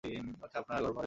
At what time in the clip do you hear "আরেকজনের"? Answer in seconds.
0.87-0.97